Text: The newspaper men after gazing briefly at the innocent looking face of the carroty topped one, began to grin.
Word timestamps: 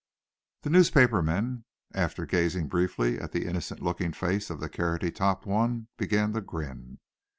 The 0.63 0.71
newspaper 0.71 1.21
men 1.21 1.65
after 1.93 2.25
gazing 2.25 2.69
briefly 2.69 3.19
at 3.19 3.33
the 3.33 3.45
innocent 3.45 3.83
looking 3.83 4.13
face 4.13 4.49
of 4.49 4.59
the 4.59 4.67
carroty 4.67 5.11
topped 5.11 5.45
one, 5.45 5.89
began 5.95 6.33
to 6.33 6.41
grin. 6.41 6.97